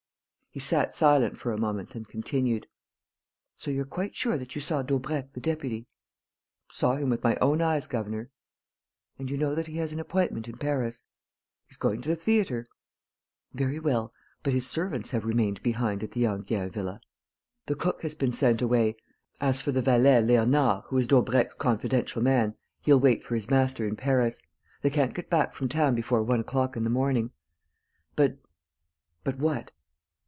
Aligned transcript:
He 0.53 0.59
sat 0.59 0.93
silent 0.93 1.37
for 1.37 1.53
a 1.53 1.57
moment 1.57 1.95
and 1.95 2.05
continued: 2.05 2.67
"So 3.55 3.71
you're 3.71 3.85
quite 3.85 4.17
sure 4.17 4.37
that 4.37 4.53
you 4.53 4.59
saw 4.59 4.81
Daubrecq 4.81 5.31
the 5.31 5.39
deputy?" 5.39 5.87
"Saw 6.69 6.97
him 6.97 7.07
with 7.09 7.23
my 7.23 7.37
own 7.37 7.61
eyes, 7.61 7.87
governor." 7.87 8.31
"And 9.17 9.29
you 9.31 9.37
know 9.37 9.55
that 9.55 9.67
he 9.67 9.77
has 9.77 9.93
an 9.93 9.99
appointment 10.01 10.49
in 10.49 10.57
Paris?" 10.57 11.05
"He's 11.67 11.77
going 11.77 12.01
to 12.01 12.09
the 12.09 12.17
theatre." 12.17 12.67
"Very 13.53 13.79
well; 13.79 14.11
but 14.43 14.51
his 14.51 14.67
servants 14.67 15.11
have 15.11 15.23
remained 15.23 15.63
behind 15.63 16.03
at 16.03 16.11
the 16.11 16.25
Enghien 16.25 16.69
villa...." 16.69 16.99
"The 17.67 17.75
cook 17.75 18.01
has 18.01 18.13
been 18.13 18.33
sent 18.33 18.61
away. 18.61 18.97
As 19.39 19.61
for 19.61 19.71
the 19.71 19.81
valet, 19.81 20.21
Léonard, 20.21 20.83
who 20.87 20.97
is 20.97 21.07
Daubrecq's 21.07 21.55
confidential 21.55 22.21
man, 22.21 22.55
he'll 22.81 22.99
wait 22.99 23.23
for 23.23 23.35
his 23.35 23.49
master 23.49 23.87
in 23.87 23.95
Paris. 23.95 24.41
They 24.81 24.89
can't 24.89 25.15
get 25.15 25.29
back 25.29 25.53
from 25.53 25.69
town 25.69 25.95
before 25.95 26.21
one 26.21 26.41
o'clock 26.41 26.75
in 26.75 26.83
the 26.83 26.89
morning. 26.89 27.31
But...." 28.17 28.37
"But 29.23 29.37
what?" 29.39 29.71